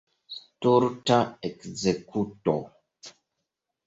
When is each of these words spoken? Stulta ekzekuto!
Stulta 0.35 1.17
ekzekuto! 1.49 2.57